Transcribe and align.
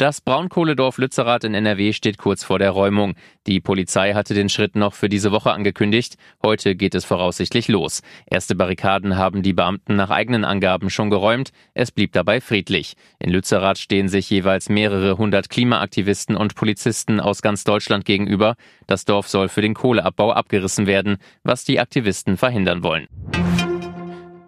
Das 0.00 0.22
Braunkohledorf 0.22 0.96
Lützerath 0.96 1.44
in 1.44 1.52
NRW 1.52 1.92
steht 1.92 2.16
kurz 2.16 2.42
vor 2.42 2.58
der 2.58 2.70
Räumung. 2.70 3.16
Die 3.46 3.60
Polizei 3.60 4.14
hatte 4.14 4.32
den 4.32 4.48
Schritt 4.48 4.74
noch 4.74 4.94
für 4.94 5.10
diese 5.10 5.30
Woche 5.30 5.52
angekündigt. 5.52 6.16
Heute 6.42 6.74
geht 6.74 6.94
es 6.94 7.04
voraussichtlich 7.04 7.68
los. 7.68 8.00
Erste 8.24 8.54
Barrikaden 8.54 9.18
haben 9.18 9.42
die 9.42 9.52
Beamten 9.52 9.96
nach 9.96 10.08
eigenen 10.08 10.46
Angaben 10.46 10.88
schon 10.88 11.10
geräumt. 11.10 11.50
Es 11.74 11.92
blieb 11.92 12.12
dabei 12.12 12.40
friedlich. 12.40 12.94
In 13.18 13.28
Lützerath 13.28 13.76
stehen 13.76 14.08
sich 14.08 14.30
jeweils 14.30 14.70
mehrere 14.70 15.18
hundert 15.18 15.50
Klimaaktivisten 15.50 16.34
und 16.34 16.54
Polizisten 16.54 17.20
aus 17.20 17.42
ganz 17.42 17.64
Deutschland 17.64 18.06
gegenüber. 18.06 18.54
Das 18.86 19.04
Dorf 19.04 19.28
soll 19.28 19.50
für 19.50 19.60
den 19.60 19.74
Kohleabbau 19.74 20.32
abgerissen 20.32 20.86
werden, 20.86 21.18
was 21.42 21.64
die 21.64 21.78
Aktivisten 21.78 22.38
verhindern 22.38 22.82
wollen. 22.82 23.06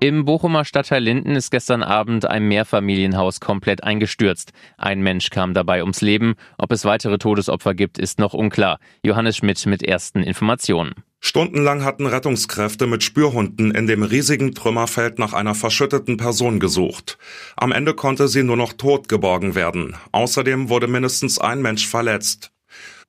Im 0.02 0.24
Bochumer 0.24 0.65
Stadtteil 0.65 1.01
Linden 1.01 1.37
ist 1.37 1.52
gestern 1.52 1.84
Abend 1.84 2.27
ein 2.27 2.48
Mehrfamilienhaus 2.48 3.38
komplett 3.38 3.84
eingestürzt. 3.84 4.52
Ein 4.77 5.01
Mensch 5.01 5.30
kam 5.30 5.55
dabei 5.55 5.83
ums 5.83 6.01
Leben. 6.01 6.34
Ob 6.59 6.73
es 6.73 6.84
weitere 6.84 7.19
Todesopfer 7.19 7.73
gibt, 7.73 7.98
ist 7.98 8.19
noch 8.19 8.34
unklar. 8.34 8.80
Johannes 9.05 9.37
Schmidt 9.37 9.65
mit 9.65 9.84
ersten 9.84 10.25
Informationen. 10.25 10.95
Stundenlang 11.20 11.84
hatten 11.84 12.06
Rettungskräfte 12.06 12.88
mit 12.88 13.05
Spürhunden 13.05 13.70
in 13.70 13.87
dem 13.87 14.02
riesigen 14.02 14.56
Trümmerfeld 14.56 15.20
nach 15.20 15.34
einer 15.34 15.55
verschütteten 15.55 16.16
Person 16.16 16.59
gesucht. 16.59 17.16
Am 17.56 17.70
Ende 17.70 17.95
konnte 17.95 18.27
sie 18.27 18.42
nur 18.42 18.56
noch 18.56 18.73
tot 18.73 19.09
geborgen 19.09 19.55
werden. 19.55 19.95
Außerdem 20.11 20.69
wurde 20.69 20.89
mindestens 20.89 21.39
ein 21.39 21.62
Mensch 21.62 21.87
verletzt. 21.87 22.50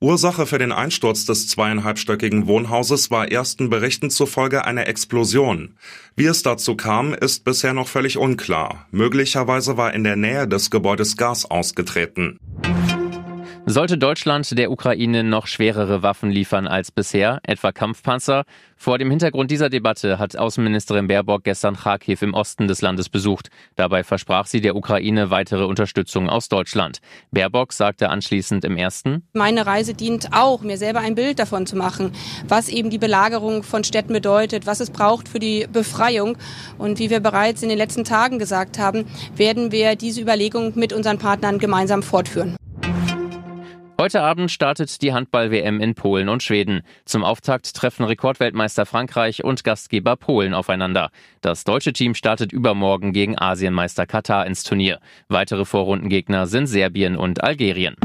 Ursache 0.00 0.46
für 0.46 0.58
den 0.58 0.72
Einsturz 0.72 1.24
des 1.24 1.48
zweieinhalbstöckigen 1.48 2.46
Wohnhauses 2.46 3.10
war 3.10 3.30
ersten 3.30 3.70
Berichten 3.70 4.10
zufolge 4.10 4.64
eine 4.64 4.86
Explosion. 4.86 5.76
Wie 6.16 6.26
es 6.26 6.42
dazu 6.42 6.76
kam, 6.76 7.14
ist 7.14 7.44
bisher 7.44 7.72
noch 7.72 7.88
völlig 7.88 8.18
unklar. 8.18 8.86
Möglicherweise 8.90 9.76
war 9.76 9.94
in 9.94 10.04
der 10.04 10.16
Nähe 10.16 10.46
des 10.46 10.70
Gebäudes 10.70 11.16
Gas 11.16 11.50
ausgetreten. 11.50 12.38
Sollte 13.66 13.96
Deutschland 13.96 14.58
der 14.58 14.70
Ukraine 14.70 15.24
noch 15.24 15.46
schwerere 15.46 16.02
Waffen 16.02 16.30
liefern 16.30 16.66
als 16.66 16.92
bisher, 16.92 17.40
etwa 17.44 17.72
Kampfpanzer? 17.72 18.44
Vor 18.76 18.98
dem 18.98 19.08
Hintergrund 19.08 19.50
dieser 19.50 19.70
Debatte 19.70 20.18
hat 20.18 20.36
Außenministerin 20.36 21.06
Baerbock 21.06 21.44
gestern 21.44 21.74
Kharkiv 21.74 22.20
im 22.20 22.34
Osten 22.34 22.68
des 22.68 22.82
Landes 22.82 23.08
besucht. 23.08 23.48
Dabei 23.74 24.04
versprach 24.04 24.46
sie 24.46 24.60
der 24.60 24.76
Ukraine 24.76 25.30
weitere 25.30 25.64
Unterstützung 25.64 26.28
aus 26.28 26.50
Deutschland. 26.50 26.98
Baerbock 27.30 27.72
sagte 27.72 28.10
anschließend 28.10 28.66
im 28.66 28.76
ersten, 28.76 29.26
Meine 29.32 29.64
Reise 29.64 29.94
dient 29.94 30.28
auch, 30.32 30.60
mir 30.60 30.76
selber 30.76 31.00
ein 31.00 31.14
Bild 31.14 31.38
davon 31.38 31.64
zu 31.66 31.74
machen, 31.74 32.12
was 32.46 32.68
eben 32.68 32.90
die 32.90 32.98
Belagerung 32.98 33.62
von 33.62 33.82
Städten 33.82 34.12
bedeutet, 34.12 34.66
was 34.66 34.80
es 34.80 34.90
braucht 34.90 35.26
für 35.26 35.38
die 35.38 35.66
Befreiung. 35.72 36.36
Und 36.76 36.98
wie 36.98 37.08
wir 37.08 37.20
bereits 37.20 37.62
in 37.62 37.70
den 37.70 37.78
letzten 37.78 38.04
Tagen 38.04 38.38
gesagt 38.38 38.78
haben, 38.78 39.06
werden 39.34 39.72
wir 39.72 39.96
diese 39.96 40.20
Überlegung 40.20 40.78
mit 40.78 40.92
unseren 40.92 41.16
Partnern 41.16 41.58
gemeinsam 41.58 42.02
fortführen. 42.02 42.56
Heute 44.04 44.20
Abend 44.20 44.50
startet 44.50 45.00
die 45.00 45.14
Handball-WM 45.14 45.80
in 45.80 45.94
Polen 45.94 46.28
und 46.28 46.42
Schweden. 46.42 46.82
Zum 47.06 47.24
Auftakt 47.24 47.74
treffen 47.74 48.04
Rekordweltmeister 48.04 48.84
Frankreich 48.84 49.42
und 49.42 49.64
Gastgeber 49.64 50.14
Polen 50.16 50.52
aufeinander. 50.52 51.08
Das 51.40 51.64
deutsche 51.64 51.94
Team 51.94 52.14
startet 52.14 52.52
übermorgen 52.52 53.14
gegen 53.14 53.38
Asienmeister 53.38 54.04
Katar 54.04 54.46
ins 54.46 54.62
Turnier. 54.62 55.00
Weitere 55.28 55.64
Vorrundengegner 55.64 56.46
sind 56.46 56.66
Serbien 56.66 57.16
und 57.16 57.42
Algerien. 57.42 57.96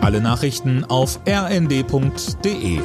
Alle 0.00 0.22
Nachrichten 0.22 0.86
auf 0.86 1.20
rnd.de 1.28 2.80